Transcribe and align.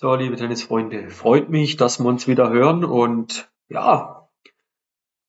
So, 0.00 0.14
liebe 0.14 0.36
Tennisfreunde, 0.36 1.10
freut 1.10 1.48
mich, 1.50 1.76
dass 1.76 1.98
wir 1.98 2.06
uns 2.06 2.28
wieder 2.28 2.50
hören 2.50 2.84
und 2.84 3.50
ja, 3.68 4.28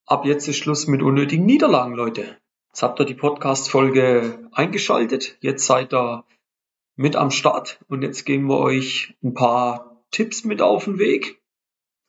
ab 0.05 0.25
jetzt 0.25 0.47
ist 0.47 0.57
Schluss 0.57 0.85
mit 0.85 1.01
unnötigen 1.01 1.43
Niederlagen, 1.43 1.95
Leute. 1.95 2.37
Jetzt 2.67 2.83
habt 2.83 2.99
ihr 2.99 3.05
die 3.07 3.15
Podcast-Folge 3.15 4.47
eingeschaltet, 4.51 5.39
jetzt 5.41 5.65
seid 5.65 5.91
ihr 5.91 6.23
mit 6.95 7.15
am 7.15 7.31
Start 7.31 7.83
und 7.87 8.03
jetzt 8.03 8.25
geben 8.25 8.45
wir 8.47 8.59
euch 8.59 9.17
ein 9.23 9.33
paar 9.33 10.03
Tipps 10.11 10.43
mit 10.43 10.61
auf 10.61 10.85
den 10.85 10.99
Weg, 10.99 11.41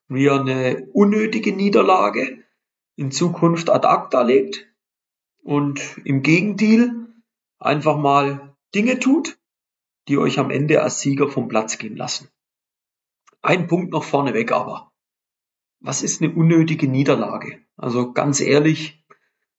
wie 0.09 0.25
ihr 0.25 0.39
eine 0.39 0.87
unnötige 0.93 1.57
Niederlage 1.57 2.45
in 2.95 3.11
Zukunft 3.11 3.71
ad 3.71 3.89
acta 3.89 4.21
legt 4.21 4.67
und 5.43 5.81
im 6.05 6.21
Gegenteil 6.21 6.91
einfach 7.59 7.97
mal 7.97 8.55
Dinge 8.75 8.99
tut, 8.99 9.39
die 10.09 10.19
euch 10.19 10.39
am 10.39 10.51
Ende 10.51 10.83
als 10.83 11.01
Sieger 11.01 11.27
vom 11.27 11.49
Platz 11.49 11.79
gehen 11.79 11.97
lassen. 11.97 12.29
Ein 13.43 13.69
Punkt 13.69 13.91
noch 13.91 14.05
vorneweg 14.05 14.53
aber. 14.53 14.93
Was 15.81 16.03
ist 16.03 16.21
eine 16.21 16.35
unnötige 16.35 16.89
Niederlage? 16.89 17.65
Also 17.77 18.13
ganz 18.13 18.41
ehrlich, 18.41 19.03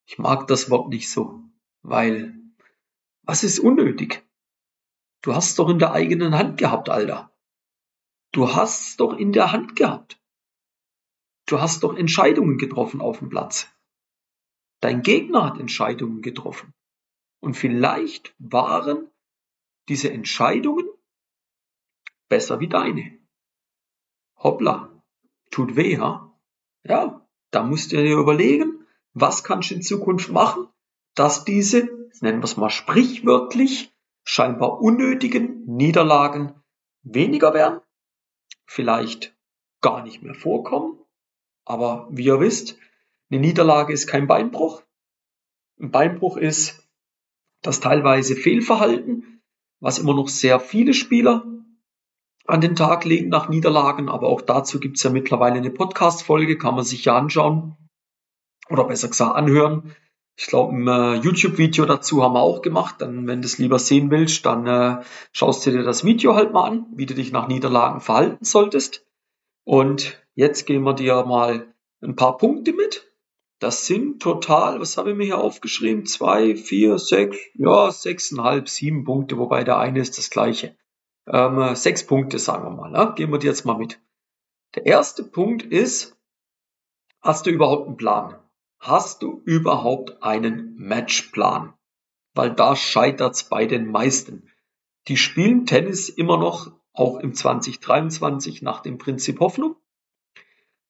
ich 0.05 0.19
mag 0.19 0.47
das 0.47 0.69
Wort 0.69 0.89
nicht 0.89 1.09
so, 1.09 1.43
weil 1.81 2.39
was 3.23 3.43
ist 3.43 3.59
unnötig? 3.59 4.23
Du 5.23 5.33
hast 5.33 5.57
doch 5.57 5.69
in 5.69 5.79
der 5.79 5.93
eigenen 5.93 6.37
Hand 6.37 6.57
gehabt, 6.57 6.89
Alter. 6.89 7.31
Du 8.31 8.53
hast 8.53 8.99
doch 8.99 9.17
in 9.17 9.31
der 9.31 9.51
Hand 9.51 9.75
gehabt. 9.75 10.21
Du 11.47 11.59
hast 11.59 11.83
doch 11.83 11.95
Entscheidungen 11.95 12.57
getroffen 12.57 13.01
auf 13.01 13.19
dem 13.19 13.29
Platz. 13.29 13.67
Dein 14.79 15.01
Gegner 15.01 15.45
hat 15.45 15.59
Entscheidungen 15.59 16.21
getroffen. 16.21 16.73
Und 17.39 17.55
vielleicht 17.55 18.35
waren 18.37 19.09
diese 19.89 20.11
Entscheidungen 20.11 20.87
besser 22.29 22.59
wie 22.59 22.69
deine 22.69 23.20
hoppla, 24.43 24.89
tut 25.49 25.75
weh, 25.75 25.97
ha? 25.97 26.33
Ja, 26.83 27.27
da 27.51 27.63
musst 27.63 27.91
du 27.91 27.97
dir 27.97 28.17
überlegen, 28.17 28.85
was 29.13 29.43
kannst 29.43 29.71
du 29.71 29.75
in 29.75 29.81
Zukunft 29.81 30.31
machen, 30.31 30.67
dass 31.15 31.43
diese, 31.43 31.89
nennen 32.21 32.39
wir 32.39 32.45
es 32.45 32.57
mal 32.57 32.69
sprichwörtlich, 32.69 33.93
scheinbar 34.23 34.79
unnötigen 34.81 35.65
Niederlagen 35.65 36.55
weniger 37.03 37.53
werden, 37.53 37.81
vielleicht 38.65 39.35
gar 39.81 40.03
nicht 40.03 40.21
mehr 40.21 40.35
vorkommen. 40.35 40.99
Aber 41.65 42.07
wie 42.11 42.25
ihr 42.25 42.39
wisst, 42.39 42.77
eine 43.29 43.41
Niederlage 43.41 43.93
ist 43.93 44.07
kein 44.07 44.27
Beinbruch. 44.27 44.83
Ein 45.79 45.91
Beinbruch 45.91 46.37
ist 46.37 46.87
das 47.61 47.79
teilweise 47.79 48.35
Fehlverhalten, 48.35 49.41
was 49.79 49.99
immer 49.99 50.13
noch 50.13 50.29
sehr 50.29 50.59
viele 50.59 50.93
Spieler 50.93 51.45
an 52.51 52.59
den 52.61 52.75
Tag 52.75 53.05
legen 53.05 53.29
nach 53.29 53.47
Niederlagen. 53.47 54.09
Aber 54.09 54.27
auch 54.27 54.41
dazu 54.41 54.79
gibt's 54.79 55.03
ja 55.03 55.09
mittlerweile 55.09 55.55
eine 55.55 55.71
Podcast-Folge, 55.71 56.57
kann 56.57 56.75
man 56.75 56.83
sich 56.83 57.05
ja 57.05 57.17
anschauen. 57.17 57.77
Oder 58.69 58.83
besser 58.83 59.07
gesagt 59.07 59.35
anhören. 59.35 59.95
Ich 60.37 60.47
glaube, 60.47 60.75
ein 60.75 60.87
äh, 60.87 61.15
YouTube-Video 61.21 61.85
dazu 61.85 62.23
haben 62.23 62.33
wir 62.33 62.41
auch 62.41 62.61
gemacht. 62.61 62.95
Dann, 62.99 63.27
wenn 63.27 63.41
du 63.41 63.45
es 63.45 63.57
lieber 63.57 63.79
sehen 63.79 64.11
willst, 64.11 64.45
dann 64.45 64.67
äh, 64.67 65.03
schaust 65.31 65.65
du 65.65 65.71
dir 65.71 65.83
das 65.83 66.03
Video 66.03 66.35
halt 66.35 66.51
mal 66.51 66.67
an, 66.67 66.87
wie 66.93 67.05
du 67.05 67.13
dich 67.13 67.31
nach 67.31 67.47
Niederlagen 67.47 68.01
verhalten 68.01 68.43
solltest. 68.43 69.05
Und 69.63 70.21
jetzt 70.33 70.65
gehen 70.65 70.83
wir 70.83 70.93
dir 70.93 71.23
mal 71.25 71.73
ein 72.01 72.15
paar 72.15 72.37
Punkte 72.37 72.73
mit. 72.73 73.07
Das 73.59 73.85
sind 73.85 74.21
total, 74.21 74.79
was 74.79 74.97
habe 74.97 75.11
ich 75.11 75.15
mir 75.15 75.25
hier 75.25 75.37
aufgeschrieben? 75.37 76.05
Zwei, 76.05 76.55
vier, 76.55 76.97
sechs, 76.97 77.37
ja, 77.53 77.91
sechseinhalb, 77.91 78.67
sieben 78.67 79.03
Punkte, 79.03 79.37
wobei 79.37 79.63
der 79.63 79.77
eine 79.77 79.99
ist 79.99 80.17
das 80.17 80.31
gleiche 80.31 80.75
ähm, 81.31 81.75
sechs 81.75 82.05
Punkte, 82.05 82.39
sagen 82.39 82.63
wir 82.65 82.71
mal. 82.71 82.91
Ne? 82.91 83.13
Gehen 83.15 83.31
wir 83.31 83.39
die 83.39 83.47
jetzt 83.47 83.65
mal 83.65 83.77
mit. 83.77 83.99
Der 84.75 84.85
erste 84.85 85.23
Punkt 85.23 85.63
ist, 85.63 86.17
hast 87.21 87.45
du 87.45 87.49
überhaupt 87.49 87.87
einen 87.87 87.97
Plan? 87.97 88.35
Hast 88.79 89.21
du 89.21 89.41
überhaupt 89.45 90.23
einen 90.23 90.75
Matchplan? 90.77 91.73
Weil 92.33 92.53
da 92.53 92.75
scheitert's 92.75 93.43
bei 93.43 93.65
den 93.65 93.91
meisten. 93.91 94.49
Die 95.07 95.17
spielen 95.17 95.65
Tennis 95.65 96.09
immer 96.09 96.37
noch, 96.37 96.71
auch 96.93 97.19
im 97.19 97.33
2023, 97.33 98.61
nach 98.61 98.81
dem 98.81 98.97
Prinzip 98.97 99.39
Hoffnung. 99.39 99.75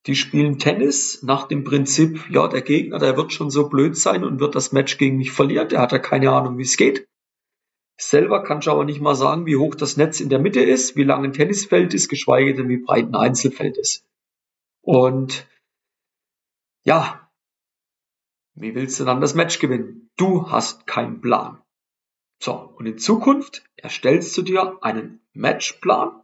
Die 0.08 0.16
spielen 0.16 0.58
Tennis 0.58 1.22
nach 1.22 1.48
dem 1.48 1.64
Prinzip, 1.64 2.30
ja, 2.32 2.48
der 2.48 2.62
Gegner, 2.62 2.98
der 2.98 3.18
wird 3.18 3.34
schon 3.34 3.52
so 3.52 3.70
blöd 3.70 3.96
sein 3.96 4.24
und 4.24 4.40
wird 4.40 4.56
das 4.56 4.72
Match 4.72 4.98
gegen 4.98 5.18
mich 5.18 5.32
verlieren. 5.32 5.70
Der 5.70 5.80
hat 5.80 5.92
ja 5.92 6.00
keine 6.00 6.32
Ahnung, 6.32 6.58
wie 6.58 6.64
es 6.64 6.78
geht. 6.78 7.08
Selber 8.02 8.44
kann 8.44 8.60
ich 8.60 8.68
aber 8.68 8.84
nicht 8.84 9.00
mal 9.00 9.14
sagen, 9.14 9.46
wie 9.46 9.58
hoch 9.58 9.76
das 9.76 9.96
Netz 9.96 10.22
in 10.22 10.30
der 10.30 10.40
Mitte 10.40 10.62
ist, 10.62 10.96
wie 10.96 11.04
lang 11.04 11.24
ein 11.24 11.34
Tennisfeld 11.34 11.94
ist, 11.94 12.10
geschweige 12.10 12.56
denn 12.56 12.68
wie 12.68 12.78
breit 12.78 13.06
ein 13.06 13.16
Einzelfeld 13.16 13.78
ist. 13.78 14.08
Und 14.82 15.48
ja, 16.84 17.30
wie 18.56 18.74
willst 18.74 19.00
du 19.00 19.06
dann 19.06 19.22
das 19.22 19.36
Match 19.36 19.60
gewinnen? 19.60 20.10
Du 20.18 20.50
hast 20.50 20.88
keinen 20.88 21.22
Plan. 21.22 21.62
So, 22.42 22.54
und 22.54 22.88
in 22.88 22.98
Zukunft 22.98 23.64
erstellst 23.76 24.36
du 24.36 24.42
dir 24.42 24.80
einen 24.82 25.22
Matchplan. 25.34 26.24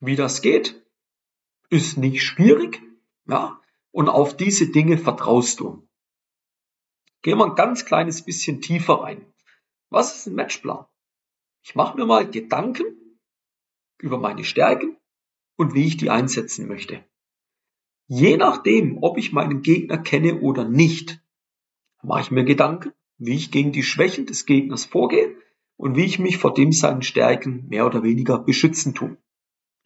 Wie 0.00 0.16
das 0.16 0.40
geht, 0.40 0.82
ist 1.68 1.98
nicht 1.98 2.22
schwierig, 2.22 2.80
ja, 3.26 3.60
und 3.90 4.08
auf 4.08 4.36
diese 4.36 4.70
Dinge 4.70 4.96
vertraust 4.96 5.60
du. 5.60 5.86
Gehen 7.20 7.36
wir 7.36 7.44
ein 7.44 7.56
ganz 7.56 7.84
kleines 7.84 8.24
bisschen 8.24 8.62
tiefer 8.62 9.02
rein. 9.02 9.26
Was 9.90 10.14
ist 10.14 10.26
ein 10.26 10.34
Matchplan? 10.34 10.84
Ich 11.62 11.74
mache 11.74 11.96
mir 11.96 12.04
mal 12.04 12.30
Gedanken 12.30 12.84
über 13.98 14.18
meine 14.18 14.44
Stärken 14.44 14.96
und 15.56 15.74
wie 15.74 15.86
ich 15.86 15.96
die 15.96 16.10
einsetzen 16.10 16.68
möchte. 16.68 17.04
Je 18.06 18.36
nachdem, 18.36 19.02
ob 19.02 19.18
ich 19.18 19.32
meinen 19.32 19.62
Gegner 19.62 19.98
kenne 19.98 20.40
oder 20.40 20.64
nicht, 20.64 21.22
mache 22.02 22.20
ich 22.20 22.30
mir 22.30 22.44
Gedanken, 22.44 22.92
wie 23.16 23.34
ich 23.34 23.50
gegen 23.50 23.72
die 23.72 23.82
Schwächen 23.82 24.26
des 24.26 24.46
Gegners 24.46 24.84
vorgehe 24.84 25.36
und 25.76 25.96
wie 25.96 26.04
ich 26.04 26.18
mich 26.18 26.36
vor 26.36 26.52
dem 26.52 26.72
seinen 26.72 27.02
Stärken 27.02 27.66
mehr 27.68 27.86
oder 27.86 28.02
weniger 28.02 28.38
beschützen 28.38 28.94
tue. 28.94 29.16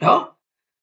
Ja, 0.01 0.37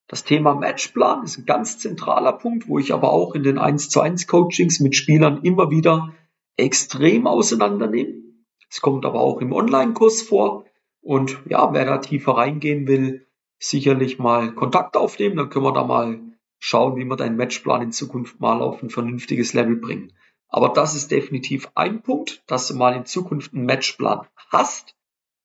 das 0.07 0.23
Thema 0.23 0.55
Matchplan 0.55 1.23
ist 1.23 1.37
ein 1.37 1.45
ganz 1.45 1.77
zentraler 1.77 2.33
Punkt, 2.33 2.67
wo 2.67 2.79
ich 2.79 2.93
aber 2.93 3.11
auch 3.11 3.35
in 3.35 3.43
den 3.43 3.57
1 3.57 3.89
zu 3.89 3.99
1 3.99 4.27
Coachings 4.27 4.79
mit 4.79 4.95
Spielern 4.95 5.43
immer 5.43 5.69
wieder 5.69 6.15
extrem 6.57 7.27
auseinandernehme 7.27 8.28
es 8.69 8.81
kommt 8.81 9.05
aber 9.05 9.19
auch 9.19 9.41
im 9.41 9.51
Online-Kurs 9.51 10.21
vor. 10.21 10.65
Und 11.01 11.41
ja, 11.49 11.73
wer 11.73 11.85
da 11.85 11.97
tiefer 11.97 12.33
reingehen 12.33 12.87
will, 12.87 13.27
sicherlich 13.57 14.19
mal 14.19 14.53
Kontakt 14.53 14.95
aufnehmen. 14.95 15.37
Dann 15.37 15.49
können 15.49 15.65
wir 15.65 15.73
da 15.73 15.83
mal 15.83 16.19
schauen, 16.59 16.95
wie 16.95 17.05
wir 17.05 17.15
deinen 17.15 17.37
Matchplan 17.37 17.81
in 17.81 17.91
Zukunft 17.91 18.39
mal 18.39 18.61
auf 18.61 18.83
ein 18.83 18.89
vernünftiges 18.89 19.53
Level 19.53 19.77
bringen. 19.77 20.13
Aber 20.47 20.69
das 20.69 20.95
ist 20.95 21.11
definitiv 21.11 21.71
ein 21.75 22.01
Punkt, 22.01 22.43
dass 22.47 22.67
du 22.67 22.75
mal 22.75 22.95
in 22.95 23.05
Zukunft 23.05 23.53
einen 23.53 23.65
Matchplan 23.65 24.27
hast 24.51 24.95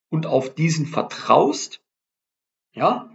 und 0.09 0.27
auf 0.27 0.55
diesen 0.55 0.87
vertraust. 0.87 1.83
Ja, 2.73 3.11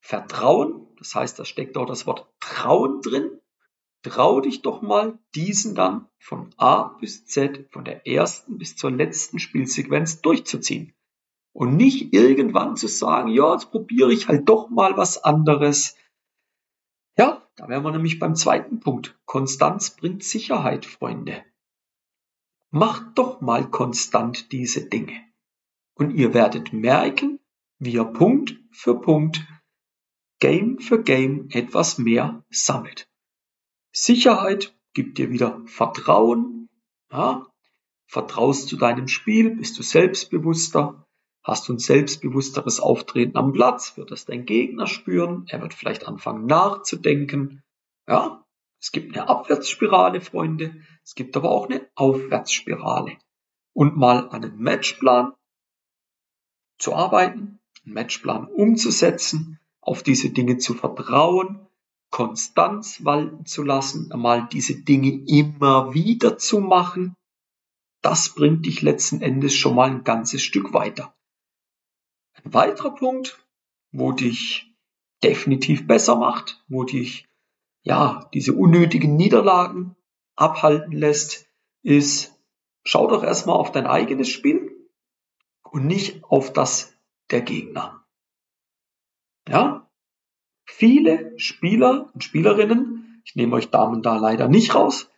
Vertrauen, 0.00 0.88
das 0.98 1.14
heißt, 1.14 1.38
da 1.38 1.44
steckt 1.44 1.76
auch 1.76 1.86
das 1.86 2.06
Wort 2.06 2.26
Trauen 2.40 3.00
drin 3.02 3.41
trau 4.02 4.40
dich 4.40 4.62
doch 4.62 4.82
mal, 4.82 5.18
diesen 5.34 5.74
dann 5.74 6.08
von 6.18 6.52
A 6.56 6.96
bis 7.00 7.24
Z, 7.26 7.68
von 7.70 7.84
der 7.84 8.06
ersten 8.06 8.58
bis 8.58 8.76
zur 8.76 8.90
letzten 8.90 9.38
Spielsequenz 9.38 10.20
durchzuziehen. 10.20 10.92
Und 11.52 11.76
nicht 11.76 12.14
irgendwann 12.14 12.76
zu 12.76 12.88
sagen, 12.88 13.28
ja, 13.28 13.52
jetzt 13.52 13.70
probiere 13.70 14.12
ich 14.12 14.28
halt 14.28 14.48
doch 14.48 14.70
mal 14.70 14.96
was 14.96 15.22
anderes. 15.22 15.96
Ja, 17.16 17.46
da 17.56 17.68
wären 17.68 17.84
wir 17.84 17.92
nämlich 17.92 18.18
beim 18.18 18.34
zweiten 18.34 18.80
Punkt. 18.80 19.18
Konstanz 19.26 19.90
bringt 19.90 20.24
Sicherheit, 20.24 20.86
Freunde. 20.86 21.44
Macht 22.70 23.18
doch 23.18 23.42
mal 23.42 23.68
konstant 23.68 24.50
diese 24.50 24.88
Dinge. 24.88 25.20
Und 25.94 26.12
ihr 26.12 26.32
werdet 26.32 26.72
merken, 26.72 27.38
wie 27.78 27.92
ihr 27.92 28.04
Punkt 28.04 28.58
für 28.70 28.98
Punkt, 28.98 29.46
Game 30.40 30.78
für 30.78 31.02
Game 31.02 31.50
etwas 31.50 31.98
mehr 31.98 32.44
sammelt. 32.50 33.11
Sicherheit 33.92 34.74
gibt 34.94 35.18
dir 35.18 35.30
wieder 35.30 35.62
Vertrauen. 35.66 36.68
Ja? 37.10 37.46
Vertraust 38.06 38.70
du 38.72 38.76
deinem 38.76 39.08
Spiel, 39.08 39.56
bist 39.56 39.78
du 39.78 39.82
selbstbewusster, 39.82 41.06
hast 41.42 41.68
du 41.68 41.74
ein 41.74 41.78
selbstbewussteres 41.78 42.80
Auftreten 42.80 43.36
am 43.36 43.52
Platz, 43.52 43.96
wird 43.96 44.10
das 44.10 44.24
dein 44.24 44.44
Gegner 44.44 44.86
spüren, 44.86 45.46
er 45.48 45.62
wird 45.62 45.74
vielleicht 45.74 46.06
anfangen 46.06 46.46
nachzudenken. 46.46 47.62
Ja, 48.06 48.44
es 48.80 48.92
gibt 48.92 49.16
eine 49.16 49.28
Abwärtsspirale, 49.28 50.20
Freunde, 50.20 50.76
es 51.04 51.14
gibt 51.14 51.36
aber 51.36 51.50
auch 51.50 51.68
eine 51.68 51.88
Aufwärtsspirale. 51.94 53.16
Und 53.74 53.96
mal 53.96 54.28
einen 54.28 54.58
Matchplan 54.58 55.32
zu 56.78 56.94
arbeiten, 56.94 57.60
einen 57.84 57.94
Matchplan 57.94 58.46
umzusetzen, 58.46 59.58
auf 59.80 60.02
diese 60.02 60.30
Dinge 60.30 60.58
zu 60.58 60.74
vertrauen, 60.74 61.66
Konstanz 62.12 63.04
walten 63.04 63.46
zu 63.46 63.64
lassen, 63.64 64.12
einmal 64.12 64.46
diese 64.52 64.82
Dinge 64.82 65.24
immer 65.26 65.94
wieder 65.94 66.38
zu 66.38 66.60
machen, 66.60 67.16
das 68.02 68.34
bringt 68.34 68.66
dich 68.66 68.82
letzten 68.82 69.22
Endes 69.22 69.54
schon 69.54 69.74
mal 69.74 69.90
ein 69.90 70.04
ganzes 70.04 70.42
Stück 70.42 70.74
weiter. 70.74 71.14
Ein 72.34 72.52
weiterer 72.52 72.94
Punkt, 72.94 73.44
wo 73.92 74.12
dich 74.12 74.70
definitiv 75.24 75.86
besser 75.86 76.16
macht, 76.16 76.62
wo 76.68 76.84
dich 76.84 77.28
ja 77.82 78.28
diese 78.34 78.52
unnötigen 78.52 79.16
Niederlagen 79.16 79.96
abhalten 80.36 80.92
lässt, 80.92 81.46
ist, 81.82 82.38
schau 82.84 83.06
doch 83.06 83.22
erstmal 83.22 83.56
auf 83.56 83.72
dein 83.72 83.86
eigenes 83.86 84.28
Spiel 84.28 84.90
und 85.62 85.86
nicht 85.86 86.24
auf 86.24 86.52
das 86.52 86.92
der 87.30 87.40
Gegner. 87.40 88.04
Ja? 89.48 89.81
Viele 90.64 91.32
Spieler 91.36 92.10
und 92.14 92.24
Spielerinnen, 92.24 93.22
ich 93.24 93.34
nehme 93.34 93.56
euch 93.56 93.70
Damen 93.70 94.02
da 94.02 94.16
leider 94.16 94.48
nicht 94.48 94.74
raus, 94.74 95.10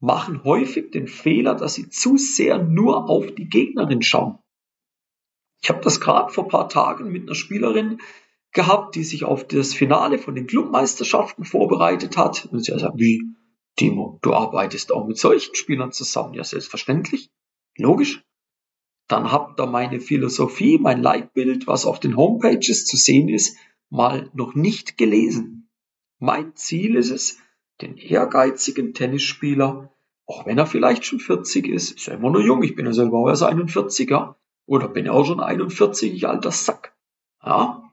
machen 0.00 0.44
häufig 0.44 0.90
den 0.90 1.06
Fehler, 1.06 1.54
dass 1.54 1.74
sie 1.74 1.88
zu 1.88 2.16
sehr 2.16 2.58
nur 2.62 3.08
auf 3.08 3.34
die 3.34 3.48
Gegnerin 3.48 4.02
schauen. 4.02 4.38
Ich 5.62 5.70
habe 5.70 5.80
das 5.80 6.00
gerade 6.00 6.32
vor 6.32 6.48
paar 6.48 6.68
Tagen 6.68 7.10
mit 7.10 7.22
einer 7.22 7.34
Spielerin 7.34 7.98
gehabt, 8.52 8.94
die 8.94 9.04
sich 9.04 9.24
auf 9.24 9.46
das 9.46 9.74
Finale 9.74 10.18
von 10.18 10.34
den 10.34 10.46
Clubmeisterschaften 10.46 11.44
vorbereitet 11.44 12.16
hat. 12.16 12.46
Und 12.46 12.64
sie 12.64 12.72
hat 12.72 12.78
gesagt, 12.78 12.98
wie, 12.98 13.22
Timo, 13.76 14.18
du 14.22 14.32
arbeitest 14.32 14.92
auch 14.92 15.06
mit 15.06 15.18
solchen 15.18 15.54
Spielern 15.54 15.92
zusammen. 15.92 16.34
Ja, 16.34 16.44
selbstverständlich. 16.44 17.30
Logisch. 17.76 18.22
Dann 19.08 19.30
habt 19.30 19.60
ihr 19.60 19.66
meine 19.66 20.00
Philosophie, 20.00 20.78
mein 20.78 21.02
Leitbild, 21.02 21.66
was 21.66 21.84
auf 21.84 22.00
den 22.00 22.16
Homepages 22.16 22.86
zu 22.86 22.96
sehen 22.96 23.28
ist, 23.28 23.56
mal 23.90 24.30
noch 24.34 24.54
nicht 24.54 24.98
gelesen. 24.98 25.68
Mein 26.18 26.54
Ziel 26.56 26.96
ist 26.96 27.10
es, 27.10 27.38
den 27.80 27.96
ehrgeizigen 27.96 28.94
Tennisspieler, 28.94 29.92
auch 30.26 30.46
wenn 30.46 30.58
er 30.58 30.66
vielleicht 30.66 31.04
schon 31.04 31.20
40 31.20 31.68
ist, 31.68 31.92
ist 31.92 32.08
er 32.08 32.14
immer 32.14 32.30
nur 32.30 32.42
jung, 32.42 32.62
ich 32.62 32.74
bin 32.74 32.86
ja 32.86 32.92
selber 32.92 33.18
auch 33.18 33.28
erst 33.28 33.44
41er, 33.44 34.34
oder 34.66 34.88
bin 34.88 35.06
ja 35.06 35.12
auch 35.12 35.24
schon 35.24 35.40
41, 35.40 36.12
ich 36.12 36.26
alter 36.26 36.50
Sack. 36.50 36.96
Ja? 37.44 37.92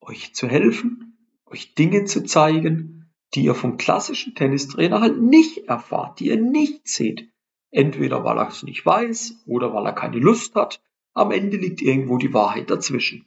Euch 0.00 0.34
zu 0.34 0.46
helfen, 0.46 1.16
euch 1.46 1.74
Dinge 1.74 2.04
zu 2.04 2.24
zeigen, 2.24 3.10
die 3.34 3.44
ihr 3.44 3.54
vom 3.54 3.76
klassischen 3.76 4.34
Tennistrainer 4.34 5.00
halt 5.00 5.20
nicht 5.20 5.68
erfahrt, 5.68 6.20
die 6.20 6.28
ihr 6.28 6.40
nicht 6.40 6.88
seht. 6.88 7.28
Entweder 7.70 8.24
weil 8.24 8.38
er 8.38 8.48
es 8.48 8.62
nicht 8.62 8.84
weiß 8.84 9.44
oder 9.46 9.72
weil 9.72 9.86
er 9.86 9.92
keine 9.92 10.18
Lust 10.18 10.54
hat. 10.56 10.82
Am 11.12 11.30
Ende 11.30 11.56
liegt 11.56 11.82
irgendwo 11.82 12.18
die 12.18 12.34
Wahrheit 12.34 12.70
dazwischen. 12.70 13.26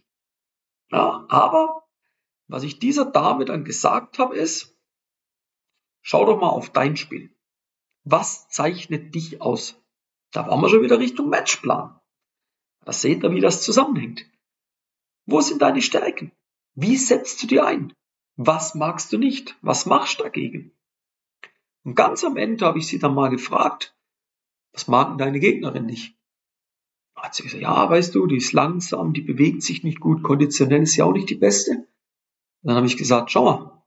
Ja, 0.93 1.25
aber 1.27 1.87
was 2.47 2.61
ich 2.61 2.77
dieser 2.77 3.05
Dame 3.05 3.45
dann 3.45 3.65
gesagt 3.65 4.19
habe, 4.19 4.35
ist, 4.35 4.77
schau 6.01 6.23
doch 6.25 6.39
mal 6.39 6.49
auf 6.49 6.69
dein 6.69 6.95
Spiel. 6.97 7.35
Was 8.03 8.47
zeichnet 8.49 9.15
dich 9.15 9.41
aus? 9.41 9.81
Da 10.31 10.47
waren 10.47 10.61
wir 10.61 10.69
schon 10.69 10.83
wieder 10.83 10.99
Richtung 10.99 11.29
Matchplan. 11.29 11.99
Da 12.85 12.93
seht 12.93 13.23
ihr, 13.23 13.31
wie 13.31 13.41
das 13.41 13.63
zusammenhängt. 13.63 14.29
Wo 15.25 15.41
sind 15.41 15.63
deine 15.63 15.81
Stärken? 15.81 16.31
Wie 16.75 16.97
setzt 16.97 17.41
du 17.41 17.47
die 17.47 17.59
ein? 17.61 17.93
Was 18.35 18.75
magst 18.75 19.11
du 19.13 19.17
nicht? 19.17 19.57
Was 19.61 19.87
machst 19.87 20.19
du 20.19 20.23
dagegen? 20.23 20.77
Und 21.83 21.95
ganz 21.95 22.23
am 22.23 22.37
Ende 22.37 22.67
habe 22.67 22.77
ich 22.77 22.87
sie 22.87 22.99
dann 22.99 23.15
mal 23.15 23.29
gefragt, 23.29 23.95
was 24.73 24.87
mag 24.87 25.17
deine 25.17 25.39
Gegnerin 25.39 25.87
nicht? 25.87 26.15
Hat 27.23 27.35
sie 27.35 27.43
gesagt, 27.43 27.63
ja, 27.63 27.89
weißt 27.89 28.13
du, 28.15 28.27
die 28.27 28.35
ist 28.35 28.51
langsam, 28.51 29.13
die 29.13 29.21
bewegt 29.21 29.63
sich 29.63 29.81
nicht 29.81 30.01
gut, 30.01 30.23
konditionell 30.23 30.81
ist 30.83 30.91
sie 30.91 31.03
auch 31.03 31.13
nicht 31.13 31.29
die 31.29 31.35
beste. 31.35 31.71
Und 31.71 31.87
dann 32.63 32.75
habe 32.75 32.85
ich 32.85 32.97
gesagt, 32.97 33.31
schau 33.31 33.45
mal, 33.45 33.81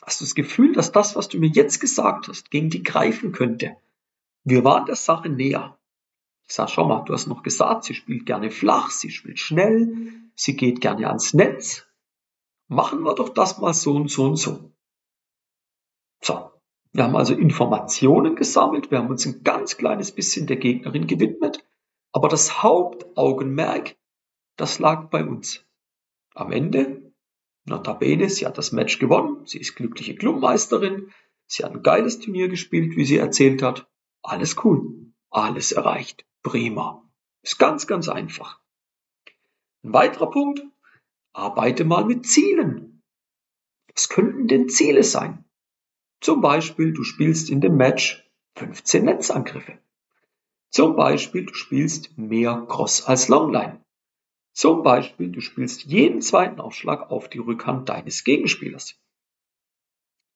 hast 0.00 0.20
du 0.20 0.24
das 0.24 0.36
Gefühl, 0.36 0.72
dass 0.72 0.92
das, 0.92 1.16
was 1.16 1.28
du 1.28 1.40
mir 1.40 1.48
jetzt 1.48 1.80
gesagt 1.80 2.28
hast, 2.28 2.52
gegen 2.52 2.70
die 2.70 2.84
greifen 2.84 3.32
könnte? 3.32 3.76
Wir 4.44 4.62
waren 4.62 4.86
der 4.86 4.94
Sache 4.94 5.28
näher. 5.28 5.76
Ich 6.46 6.54
sage, 6.54 6.70
schau 6.70 6.86
mal, 6.86 7.02
du 7.04 7.14
hast 7.14 7.26
noch 7.26 7.42
gesagt, 7.42 7.82
sie 7.82 7.94
spielt 7.94 8.26
gerne 8.26 8.52
flach, 8.52 8.90
sie 8.90 9.10
spielt 9.10 9.40
schnell, 9.40 10.12
sie 10.36 10.54
geht 10.54 10.80
gerne 10.80 11.08
ans 11.08 11.34
Netz. 11.34 11.84
Machen 12.68 13.02
wir 13.02 13.16
doch 13.16 13.30
das 13.30 13.58
mal 13.58 13.74
so 13.74 13.96
und 13.96 14.08
so 14.08 14.24
und 14.24 14.36
so. 14.36 14.72
So, 16.22 16.52
wir 16.92 17.02
haben 17.02 17.16
also 17.16 17.34
Informationen 17.34 18.36
gesammelt, 18.36 18.92
wir 18.92 18.98
haben 18.98 19.10
uns 19.10 19.26
ein 19.26 19.42
ganz 19.42 19.76
kleines 19.76 20.12
bisschen 20.12 20.46
der 20.46 20.58
Gegnerin 20.58 21.08
gewidmet, 21.08 21.65
aber 22.16 22.30
das 22.30 22.62
Hauptaugenmerk, 22.62 23.94
das 24.56 24.78
lag 24.78 25.10
bei 25.10 25.22
uns. 25.22 25.66
Am 26.34 26.50
Ende, 26.50 27.12
notabene, 27.66 28.30
sie 28.30 28.46
hat 28.46 28.56
das 28.56 28.72
Match 28.72 28.98
gewonnen, 28.98 29.44
sie 29.44 29.58
ist 29.58 29.76
glückliche 29.76 30.14
Clubmeisterin, 30.14 31.12
sie 31.46 31.62
hat 31.62 31.72
ein 31.72 31.82
geiles 31.82 32.18
Turnier 32.18 32.48
gespielt, 32.48 32.96
wie 32.96 33.04
sie 33.04 33.18
erzählt 33.18 33.60
hat. 33.60 33.86
Alles 34.22 34.64
cool, 34.64 35.12
alles 35.28 35.72
erreicht, 35.72 36.24
prima. 36.42 37.06
Ist 37.42 37.58
ganz, 37.58 37.86
ganz 37.86 38.08
einfach. 38.08 38.62
Ein 39.82 39.92
weiterer 39.92 40.30
Punkt, 40.30 40.62
arbeite 41.34 41.84
mal 41.84 42.06
mit 42.06 42.24
Zielen. 42.24 43.02
Was 43.94 44.08
könnten 44.08 44.48
denn 44.48 44.70
Ziele 44.70 45.02
sein? 45.02 45.44
Zum 46.22 46.40
Beispiel, 46.40 46.94
du 46.94 47.02
spielst 47.02 47.50
in 47.50 47.60
dem 47.60 47.76
Match 47.76 48.26
15 48.54 49.04
Netzangriffe. 49.04 49.78
Zum 50.70 50.96
Beispiel, 50.96 51.46
du 51.46 51.54
spielst 51.54 52.16
mehr 52.18 52.66
Cross 52.68 53.06
als 53.06 53.28
Longline. 53.28 53.84
Zum 54.52 54.82
Beispiel, 54.82 55.30
du 55.30 55.40
spielst 55.40 55.84
jeden 55.84 56.22
zweiten 56.22 56.60
Aufschlag 56.60 57.10
auf 57.10 57.28
die 57.28 57.38
Rückhand 57.38 57.88
deines 57.88 58.24
Gegenspielers. 58.24 58.98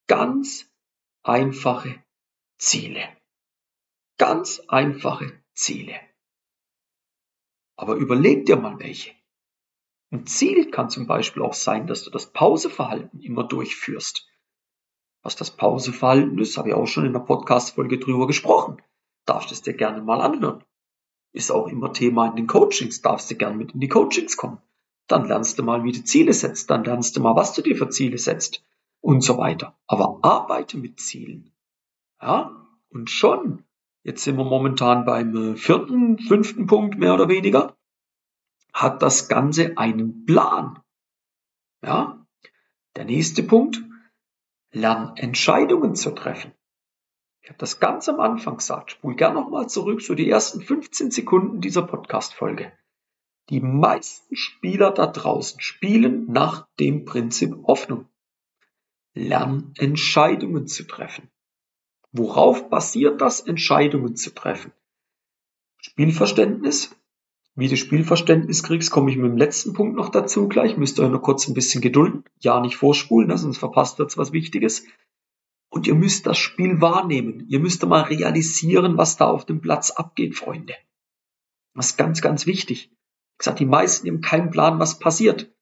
Ganz 0.06 0.70
einfache 1.22 2.02
Ziele. 2.58 3.08
Ganz 4.18 4.60
einfache 4.68 5.42
Ziele. 5.54 5.98
Aber 7.76 7.94
überleg 7.94 8.44
dir 8.44 8.56
mal 8.56 8.78
welche. 8.78 9.12
Ein 10.12 10.26
Ziel 10.26 10.70
kann 10.70 10.90
zum 10.90 11.06
Beispiel 11.06 11.42
auch 11.42 11.54
sein, 11.54 11.86
dass 11.86 12.02
du 12.02 12.10
das 12.10 12.32
Pauseverhalten 12.32 13.20
immer 13.20 13.44
durchführst. 13.44 14.28
Was 15.22 15.36
das 15.36 15.56
Pauseverhalten 15.56 16.38
ist, 16.38 16.56
habe 16.58 16.70
ich 16.70 16.74
auch 16.74 16.86
schon 16.86 17.06
in 17.06 17.12
der 17.12 17.20
Podcast-Folge 17.20 17.98
drüber 17.98 18.26
gesprochen. 18.26 18.82
Darfst 19.30 19.52
es 19.52 19.62
dir 19.62 19.74
gerne 19.74 20.02
mal 20.02 20.20
anhören. 20.20 20.64
Ist 21.32 21.52
auch 21.52 21.68
immer 21.68 21.92
Thema 21.92 22.26
in 22.26 22.34
den 22.34 22.46
Coachings, 22.48 23.00
darfst 23.00 23.30
du 23.30 23.36
gerne 23.36 23.56
mit 23.56 23.70
in 23.74 23.78
die 23.78 23.86
Coachings 23.86 24.36
kommen. 24.36 24.58
Dann 25.06 25.28
lernst 25.28 25.56
du 25.56 25.62
mal, 25.62 25.84
wie 25.84 25.92
du 25.92 26.02
Ziele 26.02 26.32
setzt, 26.32 26.68
dann 26.68 26.82
lernst 26.82 27.16
du 27.16 27.20
mal, 27.20 27.36
was 27.36 27.52
du 27.52 27.62
dir 27.62 27.76
für 27.76 27.88
Ziele 27.90 28.18
setzt 28.18 28.64
und 29.00 29.22
so 29.22 29.38
weiter. 29.38 29.78
Aber 29.86 30.18
arbeite 30.22 30.78
mit 30.78 30.98
Zielen. 30.98 31.52
Ja, 32.20 32.66
und 32.88 33.08
schon, 33.08 33.62
jetzt 34.02 34.24
sind 34.24 34.36
wir 34.36 34.44
momentan 34.44 35.04
beim 35.04 35.52
äh, 35.52 35.54
vierten, 35.54 36.18
fünften 36.18 36.66
Punkt 36.66 36.98
mehr 36.98 37.14
oder 37.14 37.28
weniger, 37.28 37.76
hat 38.72 39.00
das 39.00 39.28
Ganze 39.28 39.78
einen 39.78 40.26
Plan. 40.26 40.80
Ja, 41.84 42.26
der 42.96 43.04
nächste 43.04 43.44
Punkt, 43.44 43.80
Lern 44.72 45.16
Entscheidungen 45.16 45.94
zu 45.94 46.10
treffen. 46.16 46.52
Ich 47.42 47.48
habe 47.48 47.58
das 47.58 47.80
ganz 47.80 48.08
am 48.08 48.20
Anfang 48.20 48.58
gesagt. 48.58 48.92
Spul 48.92 49.16
gern 49.16 49.34
nochmal 49.34 49.68
zurück, 49.68 50.02
so 50.02 50.14
die 50.14 50.28
ersten 50.28 50.60
15 50.60 51.10
Sekunden 51.10 51.60
dieser 51.60 51.82
Podcast-Folge. 51.82 52.72
Die 53.48 53.60
meisten 53.60 54.36
Spieler 54.36 54.92
da 54.92 55.06
draußen 55.06 55.60
spielen 55.60 56.30
nach 56.30 56.68
dem 56.78 57.04
Prinzip 57.04 57.56
Hoffnung. 57.66 58.06
Lern 59.14 59.72
Entscheidungen 59.76 60.68
zu 60.68 60.84
treffen. 60.86 61.30
Worauf 62.12 62.70
basiert 62.70 63.20
das, 63.20 63.40
Entscheidungen 63.40 64.16
zu 64.16 64.34
treffen? 64.34 64.72
Spielverständnis, 65.78 66.94
wie 67.56 67.68
du 67.68 67.76
Spielverständnis 67.76 68.62
kriegst, 68.62 68.90
komme 68.90 69.10
ich 69.10 69.16
mit 69.16 69.30
dem 69.30 69.36
letzten 69.36 69.72
Punkt 69.72 69.96
noch 69.96 70.10
dazu 70.10 70.48
gleich. 70.48 70.76
Müsst 70.76 70.98
ihr 70.98 71.04
euch 71.04 71.10
noch 71.10 71.22
kurz 71.22 71.48
ein 71.48 71.54
bisschen 71.54 71.80
gedulden. 71.80 72.24
Ja, 72.38 72.60
nicht 72.60 72.76
vorspulen, 72.76 73.28
ne, 73.28 73.38
sonst 73.38 73.58
verpasst 73.58 73.98
ihr 73.98 74.04
jetzt 74.04 74.18
was 74.18 74.32
Wichtiges. 74.32 74.84
Und 75.70 75.86
ihr 75.86 75.94
müsst 75.94 76.26
das 76.26 76.38
Spiel 76.38 76.80
wahrnehmen. 76.80 77.46
Ihr 77.48 77.60
müsst 77.60 77.84
mal 77.86 78.02
realisieren, 78.02 78.98
was 78.98 79.16
da 79.16 79.26
auf 79.26 79.46
dem 79.46 79.60
Platz 79.60 79.90
abgeht, 79.90 80.36
Freunde. 80.36 80.74
Das 81.74 81.90
ist 81.90 81.96
ganz, 81.96 82.20
ganz 82.20 82.46
wichtig. 82.46 82.90
Ich 83.32 83.38
gesagt, 83.38 83.60
die 83.60 83.66
meisten 83.66 84.08
haben 84.08 84.20
keinen 84.20 84.50
Plan, 84.50 84.78
was 84.80 84.98
passiert. 84.98 85.54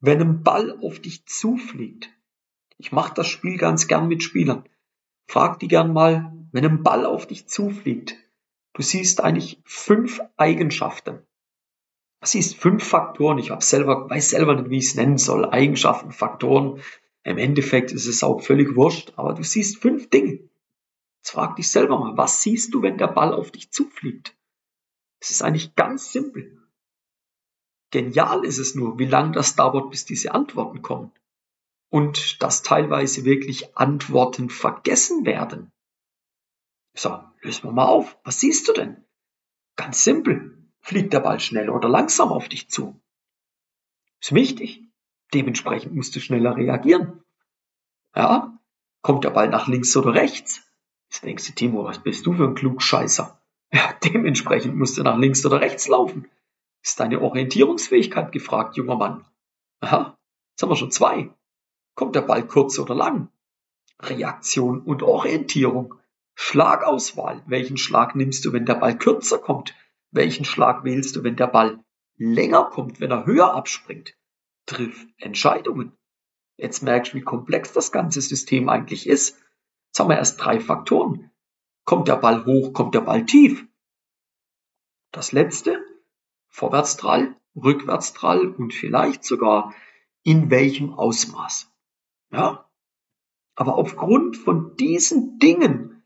Wenn 0.00 0.20
ein 0.20 0.42
Ball 0.42 0.78
auf 0.80 1.00
dich 1.00 1.26
zufliegt, 1.26 2.08
ich 2.78 2.92
mache 2.92 3.12
das 3.12 3.26
Spiel 3.28 3.58
ganz 3.58 3.88
gern 3.88 4.08
mit 4.08 4.22
Spielern. 4.22 4.64
Frag 5.28 5.58
die 5.58 5.68
gern 5.68 5.92
mal, 5.92 6.32
wenn 6.52 6.64
ein 6.64 6.82
Ball 6.82 7.04
auf 7.04 7.26
dich 7.26 7.46
zufliegt, 7.46 8.16
du 8.72 8.82
siehst 8.82 9.20
eigentlich 9.20 9.60
fünf 9.64 10.20
Eigenschaften. 10.36 11.18
Das 12.20 12.34
ist 12.34 12.56
fünf 12.56 12.84
Faktoren. 12.84 13.38
Ich 13.38 13.50
hab 13.50 13.62
selber, 13.62 14.08
weiß 14.08 14.30
selber 14.30 14.54
nicht, 14.54 14.70
wie 14.70 14.78
ich 14.78 14.86
es 14.86 14.94
nennen 14.94 15.18
soll. 15.18 15.44
Eigenschaften, 15.46 16.12
Faktoren. 16.12 16.80
Im 17.22 17.38
Endeffekt 17.38 17.92
ist 17.92 18.06
es 18.06 18.22
auch 18.22 18.40
völlig 18.40 18.76
wurscht, 18.76 19.12
aber 19.16 19.34
du 19.34 19.42
siehst 19.42 19.78
fünf 19.78 20.08
Dinge. 20.10 20.48
Jetzt 21.18 21.32
frag 21.32 21.56
dich 21.56 21.70
selber 21.70 21.98
mal, 21.98 22.16
was 22.16 22.42
siehst 22.42 22.72
du, 22.72 22.82
wenn 22.82 22.96
der 22.96 23.08
Ball 23.08 23.34
auf 23.34 23.50
dich 23.50 23.70
zufliegt? 23.70 24.36
Es 25.20 25.30
ist 25.30 25.42
eigentlich 25.42 25.74
ganz 25.74 26.12
simpel. 26.12 26.58
Genial 27.90 28.44
ist 28.44 28.58
es 28.58 28.74
nur, 28.74 28.98
wie 28.98 29.04
lange 29.04 29.32
das 29.32 29.56
dauert, 29.56 29.90
bis 29.90 30.04
diese 30.04 30.32
Antworten 30.32 30.80
kommen. 30.80 31.12
Und 31.90 32.40
dass 32.42 32.62
teilweise 32.62 33.24
wirklich 33.24 33.76
Antworten 33.76 34.48
vergessen 34.48 35.26
werden. 35.26 35.72
So, 36.94 37.22
lösen 37.42 37.64
wir 37.64 37.72
mal 37.72 37.86
auf. 37.86 38.16
Was 38.24 38.40
siehst 38.40 38.68
du 38.68 38.72
denn? 38.72 39.04
Ganz 39.76 40.04
simpel. 40.04 40.56
Fliegt 40.80 41.12
der 41.12 41.20
Ball 41.20 41.40
schnell 41.40 41.68
oder 41.68 41.88
langsam 41.88 42.30
auf 42.30 42.48
dich 42.48 42.70
zu? 42.70 42.98
Ist 44.20 44.34
wichtig. 44.34 44.89
Dementsprechend 45.32 45.94
musst 45.94 46.14
du 46.16 46.20
schneller 46.20 46.56
reagieren. 46.56 47.22
Ja, 48.14 48.58
kommt 49.02 49.24
der 49.24 49.30
Ball 49.30 49.48
nach 49.48 49.68
links 49.68 49.96
oder 49.96 50.14
rechts? 50.14 50.62
Jetzt 51.08 51.24
denkst 51.24 51.46
du, 51.46 51.52
Timo, 51.52 51.84
was 51.84 52.00
bist 52.00 52.26
du 52.26 52.32
für 52.32 52.44
ein 52.44 52.54
Klugscheißer? 52.54 53.36
Ja, 53.72 53.94
dementsprechend 54.02 54.74
musst 54.74 54.98
du 54.98 55.04
nach 55.04 55.16
links 55.16 55.46
oder 55.46 55.60
rechts 55.60 55.86
laufen. 55.86 56.28
Ist 56.82 56.98
deine 56.98 57.20
Orientierungsfähigkeit 57.20 58.32
gefragt, 58.32 58.76
junger 58.76 58.96
Mann? 58.96 59.24
Aha, 59.78 60.18
jetzt 60.50 60.62
haben 60.62 60.70
wir 60.70 60.76
schon 60.76 60.90
zwei. 60.90 61.30
Kommt 61.94 62.16
der 62.16 62.22
Ball 62.22 62.44
kurz 62.44 62.80
oder 62.80 62.96
lang? 62.96 63.28
Reaktion 64.00 64.80
und 64.80 65.04
Orientierung. 65.04 65.94
Schlagauswahl. 66.34 67.44
Welchen 67.46 67.76
Schlag 67.76 68.16
nimmst 68.16 68.44
du, 68.44 68.52
wenn 68.52 68.66
der 68.66 68.74
Ball 68.74 68.98
kürzer 68.98 69.38
kommt? 69.38 69.74
Welchen 70.10 70.44
Schlag 70.44 70.82
wählst 70.82 71.14
du, 71.14 71.22
wenn 71.22 71.36
der 71.36 71.46
Ball 71.46 71.78
länger 72.16 72.64
kommt, 72.64 72.98
wenn 72.98 73.12
er 73.12 73.24
höher 73.24 73.54
abspringt? 73.54 74.16
Triff 74.70 75.04
Entscheidungen. 75.18 75.98
Jetzt 76.56 76.84
merkst 76.84 77.12
du, 77.12 77.16
wie 77.16 77.22
komplex 77.22 77.72
das 77.72 77.90
ganze 77.90 78.20
System 78.20 78.68
eigentlich 78.68 79.08
ist. 79.08 79.36
Jetzt 79.88 79.98
haben 79.98 80.10
wir 80.10 80.16
erst 80.16 80.40
drei 80.40 80.60
Faktoren. 80.60 81.32
Kommt 81.84 82.06
der 82.06 82.16
Ball 82.16 82.46
hoch, 82.46 82.72
kommt 82.72 82.94
der 82.94 83.00
Ball 83.00 83.26
tief? 83.26 83.66
Das 85.10 85.32
letzte, 85.32 85.84
Vorwärtstrall, 86.46 87.34
Rückwärtstrall 87.56 88.46
und 88.46 88.72
vielleicht 88.72 89.24
sogar 89.24 89.74
in 90.22 90.50
welchem 90.50 90.92
Ausmaß. 90.92 91.68
Ja? 92.30 92.70
Aber 93.56 93.74
aufgrund 93.74 94.36
von 94.36 94.76
diesen 94.76 95.40
Dingen, 95.40 96.04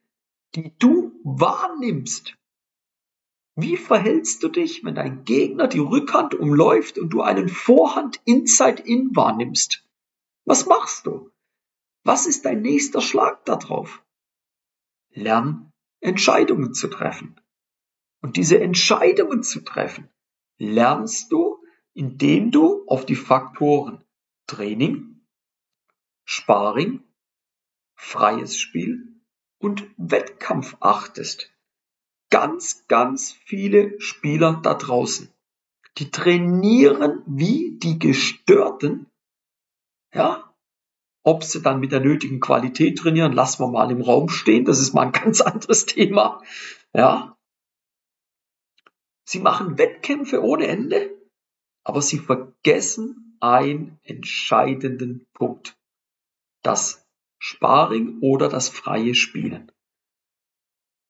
die 0.55 0.75
du 0.79 1.13
wahrnimmst, 1.23 2.39
wie 3.57 3.77
verhältst 3.77 4.43
du 4.43 4.49
dich, 4.49 4.85
wenn 4.85 4.97
dein 4.97 5.25
Gegner 5.25 5.69
die 5.69 5.79
Rückhand 5.79 6.35
umläuft 6.35 6.99
und 6.99 7.11
du 7.11 7.23
einen 7.23 7.49
Vorhand 7.49 8.21
Inside-In 8.25 9.15
wahrnimmst? 9.15 9.87
Was 10.45 10.67
machst 10.67 11.07
du? 11.07 11.31
Was 12.03 12.27
ist 12.27 12.45
dein 12.45 12.63
nächster 12.63 13.01
Schlag 13.01 13.45
darauf? 13.45 14.05
Lern 15.11 15.73
Entscheidungen 16.01 16.75
zu 16.75 16.89
treffen. 16.89 17.41
Und 18.21 18.37
diese 18.37 18.61
Entscheidungen 18.61 19.43
zu 19.43 19.61
treffen, 19.61 20.11
lernst 20.59 21.31
du, 21.31 21.63
indem 21.93 22.51
du 22.51 22.85
auf 22.87 23.07
die 23.07 23.17
Faktoren 23.17 24.05
Training, 24.47 25.27
Sparring, 26.25 27.05
freies 27.95 28.59
Spiel 28.59 29.21
und 29.59 29.87
Wettkampf 29.97 30.77
achtest. 30.81 31.54
Ganz, 32.35 32.85
ganz 32.89 33.31
viele 33.31 34.01
Spieler 34.01 34.59
da 34.61 34.75
draußen, 34.75 35.33
die 35.99 36.11
trainieren 36.11 37.23
wie 37.27 37.79
die 37.79 38.01
Gestörten, 38.01 39.07
ja, 40.13 40.53
ob 41.23 41.45
sie 41.45 41.63
dann 41.63 41.79
mit 41.79 41.93
der 41.93 42.01
nötigen 42.01 42.41
Qualität 42.41 42.99
trainieren, 42.99 43.35
lassen 43.35 43.63
wir 43.63 43.69
mal 43.69 43.89
im 43.93 44.03
Raum 44.03 44.29
stehen. 44.29 44.65
Das 44.65 44.81
ist 44.81 44.95
mal 44.95 45.03
ein 45.03 45.13
ganz 45.25 45.43
anderes 45.43 45.87
Thema. 45.87 46.43
Ja. 46.93 47.39
Sie 49.25 49.39
machen 49.39 49.79
Wettkämpfe 49.79 50.43
ohne 50.43 50.67
Ende, 50.67 51.17
aber 51.85 52.03
sie 52.03 52.19
vergessen 52.19 53.37
einen 53.39 54.01
entscheidenden 54.03 55.25
Punkt. 55.35 55.79
Das 56.65 57.07
Sparring 57.39 58.19
oder 58.23 58.49
das 58.49 58.69
freie 58.69 59.15
Spielen. 59.15 59.71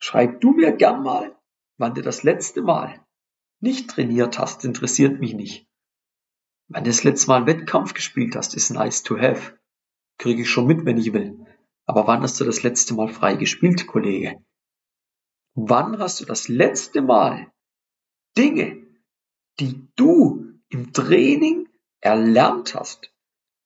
Schreib 0.06 0.42
du 0.42 0.50
mir 0.50 0.72
gern 0.72 1.02
mal, 1.02 1.34
wann 1.78 1.94
du 1.94 2.02
das 2.02 2.24
letzte 2.24 2.60
Mal 2.60 3.02
nicht 3.60 3.88
trainiert 3.88 4.38
hast, 4.38 4.62
interessiert 4.62 5.18
mich 5.18 5.32
nicht. 5.32 5.66
Wann 6.68 6.84
du 6.84 6.90
das 6.90 7.04
letzte 7.04 7.28
Mal 7.28 7.36
einen 7.38 7.46
Wettkampf 7.46 7.94
gespielt 7.94 8.36
hast, 8.36 8.54
ist 8.54 8.68
nice 8.68 9.02
to 9.02 9.16
have. 9.16 9.58
Kriege 10.18 10.42
ich 10.42 10.50
schon 10.50 10.66
mit, 10.66 10.84
wenn 10.84 10.98
ich 10.98 11.14
will. 11.14 11.46
Aber 11.86 12.06
wann 12.06 12.20
hast 12.20 12.38
du 12.38 12.44
das 12.44 12.62
letzte 12.62 12.92
Mal 12.92 13.08
frei 13.08 13.36
gespielt, 13.36 13.86
Kollege? 13.86 14.44
Wann 15.54 15.98
hast 15.98 16.20
du 16.20 16.26
das 16.26 16.48
letzte 16.48 17.00
Mal 17.00 17.50
Dinge, 18.36 18.86
die 19.58 19.88
du 19.96 20.60
im 20.68 20.92
Training 20.92 21.66
erlernt 22.02 22.74
hast, 22.74 23.10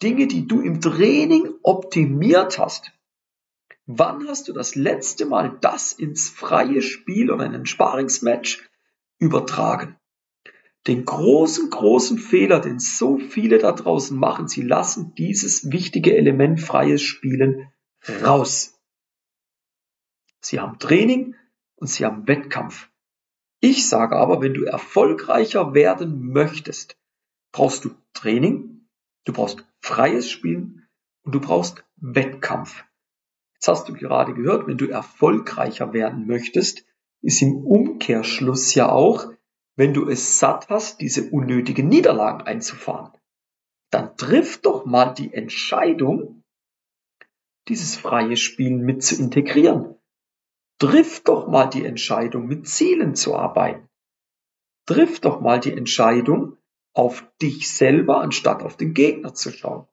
Dinge, 0.00 0.28
die 0.28 0.47
du 0.47 0.61
im 0.61 0.80
Training 0.80 1.52
optimiert 1.64 2.61
hast, 2.61 2.92
wann 3.88 4.28
hast 4.28 4.47
du 4.47 4.52
das 4.52 4.76
letzte 4.76 5.26
Mal 5.26 5.59
das 5.61 5.92
ins 5.92 6.30
freie 6.30 6.83
Spiel 6.83 7.33
oder 7.33 7.45
in 7.47 7.54
ein 7.54 7.66
Sparingsmatch 7.66 8.68
übertragen? 9.18 9.99
den 10.88 11.04
großen, 11.04 11.68
großen 11.68 12.18
Fehler, 12.18 12.61
den 12.61 12.78
so 12.78 13.18
viele 13.18 13.59
da 13.59 13.73
draußen 13.73 14.18
machen. 14.18 14.49
Sie 14.49 14.62
lassen 14.62 15.14
dieses 15.16 15.71
wichtige 15.71 16.16
Element 16.16 16.61
freies 16.61 17.02
Spielen 17.02 17.71
raus. 18.23 18.80
Sie 20.40 20.61
haben 20.61 20.78
Training 20.78 21.35
und 21.76 21.88
sie 21.88 22.04
haben 22.07 22.26
Wettkampf. 22.26 22.90
Ich 23.61 23.88
sage 23.88 24.16
aber, 24.16 24.40
wenn 24.40 24.54
du 24.54 24.64
erfolgreicher 24.64 25.75
werden 25.75 26.33
möchtest, 26.33 26.97
brauchst 27.52 27.85
du 27.85 27.90
Training, 28.14 28.88
du 29.25 29.33
brauchst 29.33 29.64
freies 29.80 30.30
Spielen 30.30 30.88
und 31.23 31.35
du 31.35 31.40
brauchst 31.40 31.85
Wettkampf. 31.97 32.85
Jetzt 33.59 33.67
hast 33.67 33.88
du 33.88 33.93
gerade 33.93 34.35
gehört, 34.35 34.69
wenn 34.69 34.79
du 34.79 34.87
erfolgreicher 34.87 35.93
werden 35.93 36.29
möchtest, 36.29 36.85
ist 37.23 37.43
im 37.43 37.57
Umkehrschluss 37.57 38.73
ja 38.75 38.88
auch, 38.88 39.33
wenn 39.75 39.95
du 39.95 40.09
es 40.09 40.38
satt 40.38 40.69
hast, 40.69 41.00
diese 41.00 41.31
unnötigen 41.31 41.88
Niederlagen 41.88 42.43
einzufahren, 42.43 43.12
dann 43.91 44.17
triff 44.17 44.61
doch 44.61 44.85
mal 44.85 45.12
die 45.12 45.35
Entscheidung, 45.35 46.45
dieses 47.67 47.97
freie 47.97 48.37
Spielen 48.37 48.81
mit 48.83 49.03
zu 49.03 49.17
integrieren. 49.17 49.97
Triff 50.79 51.25
doch 51.25 51.49
mal 51.49 51.67
die 51.67 51.85
Entscheidung, 51.85 52.47
mit 52.47 52.69
Zielen 52.69 53.17
zu 53.17 53.35
arbeiten. 53.35 53.88
Triff 54.87 55.19
doch 55.19 55.41
mal 55.41 55.59
die 55.59 55.73
Entscheidung, 55.73 56.57
auf 56.95 57.25
dich 57.43 57.69
selber 57.69 58.21
anstatt 58.21 58.62
auf 58.62 58.77
den 58.77 58.95
Gegner 58.95 59.35
zu 59.35 59.50
schauen. 59.50 59.88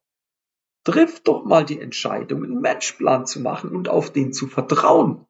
Triff 0.86 1.22
doch 1.22 1.44
mal 1.46 1.66
die 1.66 1.82
Entscheidung, 1.82 2.44
einen 2.44 2.62
Matchplan 2.62 3.26
zu 3.26 3.42
machen 3.42 3.76
und 3.76 3.90
auf 3.90 4.12
den 4.12 4.34
zu 4.34 4.48
vertrauen. 4.48 5.26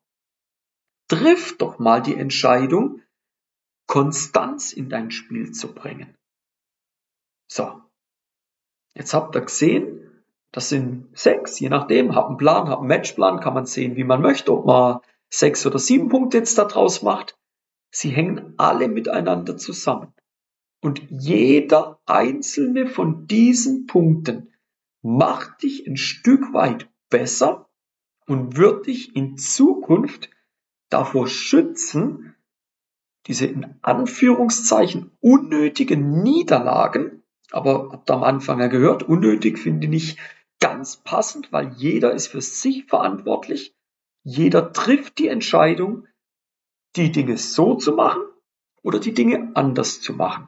Triff 1.07 1.57
doch 1.57 1.79
mal 1.79 2.01
die 2.01 2.15
Entscheidung, 2.15 3.01
Konstanz 3.87 4.73
in 4.73 4.89
dein 4.89 5.11
Spiel 5.11 5.51
zu 5.51 5.73
bringen. 5.73 6.13
So. 7.49 7.81
Jetzt 8.95 9.13
habt 9.13 9.35
ihr 9.35 9.41
gesehen, 9.41 10.23
das 10.51 10.69
sind 10.69 11.17
sechs, 11.17 11.59
je 11.59 11.69
nachdem, 11.69 12.15
hab 12.15 12.27
einen 12.27 12.37
Plan, 12.37 12.69
hab 12.69 12.79
einen 12.79 12.87
Matchplan, 12.87 13.39
kann 13.39 13.53
man 13.53 13.65
sehen, 13.65 13.95
wie 13.95 14.03
man 14.03 14.21
möchte, 14.21 14.53
ob 14.53 14.65
man 14.65 14.99
sechs 15.29 15.65
oder 15.65 15.79
sieben 15.79 16.09
Punkte 16.09 16.37
jetzt 16.37 16.57
daraus 16.57 17.01
macht. 17.01 17.37
Sie 17.91 18.09
hängen 18.09 18.55
alle 18.57 18.89
miteinander 18.89 19.55
zusammen. 19.55 20.13
Und 20.81 21.01
jeder 21.09 21.99
einzelne 22.05 22.87
von 22.87 23.25
diesen 23.27 23.85
Punkten 23.87 24.51
macht 25.05 25.61
dich 25.61 25.85
ein 25.85 25.97
Stück 25.97 26.51
weit 26.51 26.89
besser 27.11 27.69
und 28.25 28.57
wird 28.57 28.87
dich 28.87 29.15
in 29.15 29.37
Zukunft 29.37 30.31
davor 30.89 31.27
schützen, 31.27 32.35
diese 33.27 33.45
in 33.45 33.75
Anführungszeichen 33.83 35.11
unnötigen 35.19 36.23
Niederlagen, 36.23 37.21
aber 37.51 37.91
habt 37.91 38.09
ihr 38.09 38.15
am 38.15 38.23
Anfang 38.23 38.59
ja 38.59 38.65
gehört, 38.65 39.03
unnötig 39.03 39.59
finde 39.59 39.95
ich 39.95 40.17
ganz 40.59 40.97
passend, 40.97 41.51
weil 41.51 41.73
jeder 41.73 42.13
ist 42.13 42.27
für 42.27 42.41
sich 42.41 42.85
verantwortlich. 42.85 43.75
Jeder 44.23 44.73
trifft 44.73 45.19
die 45.19 45.27
Entscheidung, 45.27 46.07
die 46.95 47.11
Dinge 47.11 47.37
so 47.37 47.75
zu 47.75 47.91
machen 47.91 48.23
oder 48.81 48.97
die 48.99 49.13
Dinge 49.13 49.51
anders 49.53 50.01
zu 50.01 50.13
machen. 50.13 50.47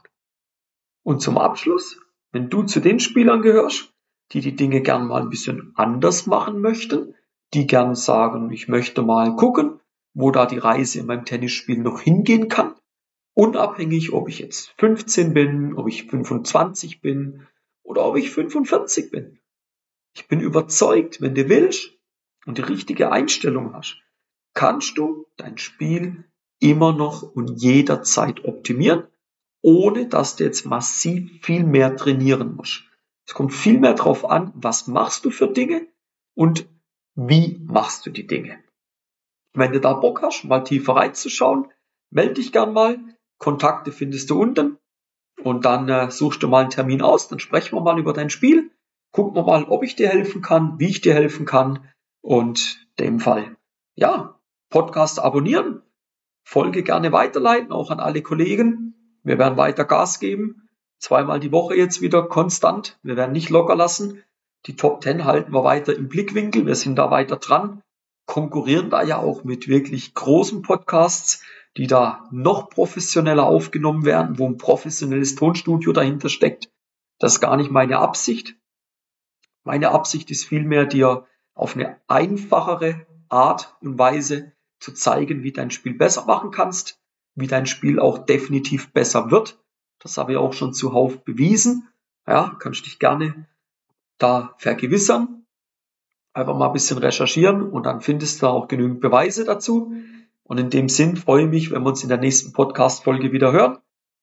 Und 1.03 1.21
zum 1.21 1.37
Abschluss, 1.37 1.99
wenn 2.31 2.49
du 2.49 2.63
zu 2.63 2.79
den 2.79 2.99
Spielern 2.99 3.43
gehörst, 3.43 3.93
die 4.33 4.41
die 4.41 4.55
Dinge 4.55 4.81
gern 4.81 5.07
mal 5.07 5.21
ein 5.21 5.29
bisschen 5.29 5.71
anders 5.75 6.25
machen 6.25 6.59
möchten, 6.61 7.15
die 7.53 7.67
gern 7.67 7.95
sagen, 7.95 8.51
ich 8.51 8.67
möchte 8.67 9.01
mal 9.01 9.35
gucken, 9.35 9.79
wo 10.13 10.31
da 10.31 10.45
die 10.45 10.57
Reise 10.57 10.99
in 10.99 11.05
meinem 11.05 11.25
Tennisspiel 11.25 11.77
noch 11.77 12.01
hingehen 12.01 12.49
kann. 12.49 12.75
Unabhängig, 13.33 14.13
ob 14.13 14.29
ich 14.29 14.39
jetzt 14.39 14.73
15 14.77 15.33
bin, 15.33 15.75
ob 15.75 15.87
ich 15.87 16.07
25 16.07 17.01
bin 17.01 17.47
oder 17.83 18.03
ob 18.05 18.17
ich 18.17 18.31
45 18.31 19.11
bin. 19.11 19.39
Ich 20.15 20.27
bin 20.27 20.39
überzeugt, 20.39 21.21
wenn 21.21 21.35
du 21.35 21.47
willst 21.47 21.91
und 22.47 22.57
die 22.57 22.63
richtige 22.63 23.11
Einstellung 23.11 23.73
hast, 23.73 24.01
kannst 24.55 24.97
du 24.97 25.27
dein 25.37 25.59
Spiel 25.59 26.25
immer 26.59 26.93
noch 26.93 27.21
und 27.21 27.61
jederzeit 27.61 28.43
optimieren, 28.45 29.03
ohne 29.61 30.07
dass 30.07 30.35
du 30.35 30.45
jetzt 30.45 30.65
massiv 30.65 31.29
viel 31.43 31.63
mehr 31.63 31.95
trainieren 31.95 32.55
musst. 32.55 32.86
Es 33.27 33.33
kommt 33.33 33.53
viel 33.53 33.79
mehr 33.79 33.93
drauf 33.93 34.29
an, 34.29 34.53
was 34.55 34.87
machst 34.87 35.25
du 35.25 35.31
für 35.31 35.47
Dinge 35.47 35.85
und 36.33 36.67
wie 37.13 37.59
machst 37.65 38.05
du 38.05 38.09
die 38.09 38.25
Dinge. 38.25 38.57
Wenn 39.53 39.73
du 39.73 39.81
da 39.81 39.93
Bock 39.93 40.21
hast, 40.21 40.45
mal 40.45 40.61
tiefer 40.63 40.95
reinzuschauen, 40.95 41.67
melde 42.09 42.35
dich 42.35 42.51
gern 42.51 42.73
mal. 42.73 42.99
Kontakte 43.37 43.91
findest 43.91 44.29
du 44.29 44.41
unten. 44.41 44.77
Und 45.43 45.65
dann 45.65 45.89
äh, 45.89 46.09
suchst 46.09 46.41
du 46.41 46.47
mal 46.47 46.61
einen 46.61 46.69
Termin 46.69 47.01
aus, 47.01 47.27
dann 47.27 47.39
sprechen 47.39 47.75
wir 47.75 47.81
mal 47.81 47.99
über 47.99 48.13
dein 48.13 48.29
Spiel, 48.29 48.71
gucken 49.11 49.35
wir 49.35 49.43
mal, 49.43 49.65
ob 49.65 49.83
ich 49.83 49.95
dir 49.95 50.09
helfen 50.09 50.41
kann, 50.41 50.79
wie 50.79 50.87
ich 50.87 51.01
dir 51.01 51.13
helfen 51.13 51.45
kann. 51.45 51.87
Und 52.21 52.87
dem 52.97 53.19
Fall, 53.19 53.55
ja, 53.95 54.39
Podcast 54.69 55.19
abonnieren, 55.19 55.83
Folge 56.43 56.81
gerne 56.81 57.11
weiterleiten, 57.11 57.71
auch 57.71 57.91
an 57.91 57.99
alle 57.99 58.21
Kollegen. 58.21 59.19
Wir 59.23 59.37
werden 59.37 59.57
weiter 59.57 59.85
Gas 59.85 60.19
geben. 60.19 60.66
Zweimal 60.99 61.39
die 61.39 61.51
Woche 61.51 61.75
jetzt 61.75 62.01
wieder 62.01 62.23
konstant. 62.23 62.97
Wir 63.03 63.15
werden 63.15 63.31
nicht 63.31 63.49
locker 63.49 63.75
lassen. 63.75 64.23
Die 64.65 64.75
Top 64.75 65.03
10 65.03 65.25
halten 65.25 65.53
wir 65.53 65.63
weiter 65.63 65.95
im 65.95 66.09
Blickwinkel. 66.09 66.65
Wir 66.65 66.75
sind 66.75 66.95
da 66.95 67.11
weiter 67.11 67.37
dran. 67.37 67.81
Konkurrieren 68.25 68.89
da 68.89 69.03
ja 69.03 69.17
auch 69.17 69.43
mit 69.43 69.67
wirklich 69.67 70.13
großen 70.13 70.61
Podcasts, 70.61 71.43
die 71.77 71.87
da 71.87 72.27
noch 72.31 72.69
professioneller 72.69 73.45
aufgenommen 73.45 74.03
werden, 74.03 74.39
wo 74.39 74.47
ein 74.47 74.57
professionelles 74.57 75.35
Tonstudio 75.35 75.93
dahinter 75.93 76.29
steckt. 76.29 76.69
Das 77.19 77.33
ist 77.33 77.39
gar 77.39 77.55
nicht 77.55 77.71
meine 77.71 77.99
Absicht. 77.99 78.55
Meine 79.63 79.91
Absicht 79.91 80.31
ist 80.31 80.45
vielmehr, 80.45 80.85
dir 80.85 81.27
auf 81.53 81.75
eine 81.75 82.01
einfachere 82.07 83.05
Art 83.29 83.75
und 83.81 83.97
Weise 83.97 84.53
zu 84.79 84.93
zeigen, 84.93 85.43
wie 85.43 85.51
dein 85.51 85.71
Spiel 85.71 85.93
besser 85.93 86.25
machen 86.25 86.51
kannst, 86.51 86.99
wie 87.35 87.47
dein 87.47 87.65
Spiel 87.65 87.99
auch 87.99 88.19
definitiv 88.19 88.93
besser 88.93 89.31
wird. 89.31 89.59
Das 89.99 90.17
habe 90.17 90.33
ich 90.33 90.37
auch 90.37 90.53
schon 90.53 90.73
zuhauf 90.73 91.23
bewiesen. 91.23 91.87
Ja, 92.27 92.55
kannst 92.59 92.85
dich 92.85 92.99
gerne 92.99 93.47
da 94.17 94.53
vergewissern. 94.57 95.45
Einfach 96.33 96.55
mal 96.55 96.67
ein 96.67 96.73
bisschen 96.73 96.97
recherchieren 96.97 97.63
und 97.63 97.85
dann 97.85 98.01
findest 98.01 98.41
du 98.41 98.47
auch 98.47 98.67
genügend 98.67 99.01
Beweise 99.01 99.43
dazu. 99.43 99.93
Und 100.43 100.59
in 100.59 100.69
dem 100.69 100.87
Sinn 100.87 101.17
freue 101.17 101.43
ich 101.43 101.49
mich, 101.49 101.71
wenn 101.71 101.83
wir 101.83 101.89
uns 101.89 102.03
in 102.03 102.09
der 102.09 102.19
nächsten 102.19 102.53
Podcast-Folge 102.53 103.31
wieder 103.31 103.51
hören. 103.51 103.79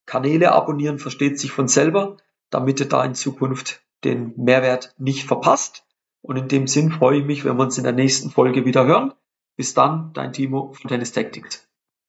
Kanäle 0.07 0.53
abonnieren 0.53 0.99
versteht 0.99 1.41
sich 1.41 1.51
von 1.51 1.69
selber, 1.69 2.17
damit 2.51 2.79
du 2.81 2.87
da 2.87 3.05
in 3.05 3.15
Zukunft 3.15 3.83
den 4.05 4.35
Mehrwert 4.37 4.95
nicht 4.99 5.27
verpasst. 5.27 5.85
Und 6.23 6.37
in 6.37 6.49
dem 6.49 6.67
Sinn 6.67 6.93
freue 6.93 7.19
ich 7.19 7.25
mich, 7.25 7.45
wenn 7.45 7.57
wir 7.57 7.65
uns 7.65 7.79
in 7.79 7.85
der 7.85 7.93
nächsten 7.93 8.31
Folge 8.31 8.65
wieder 8.65 8.87
hören. 8.87 9.13
Bis 9.57 9.75
dann, 9.75 10.13
dein 10.15 10.33
Timo 10.33 10.73
von 10.73 10.89
Tennis 10.89 11.13
Tactics. 11.13 11.69